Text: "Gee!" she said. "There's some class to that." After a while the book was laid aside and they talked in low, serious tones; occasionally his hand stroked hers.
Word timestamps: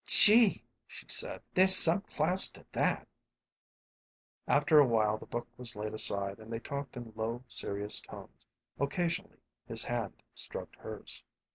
"Gee!" 0.07 0.63
she 0.87 1.07
said. 1.09 1.43
"There's 1.53 1.75
some 1.75 2.01
class 2.01 2.47
to 2.53 2.65
that." 2.71 3.07
After 4.47 4.79
a 4.79 4.87
while 4.87 5.19
the 5.19 5.27
book 5.27 5.47
was 5.59 5.75
laid 5.75 5.93
aside 5.93 6.39
and 6.39 6.51
they 6.51 6.57
talked 6.59 6.97
in 6.97 7.13
low, 7.15 7.43
serious 7.47 8.01
tones; 8.01 8.47
occasionally 8.79 9.37
his 9.67 9.83
hand 9.83 10.23
stroked 10.33 10.77
hers. 10.77 11.21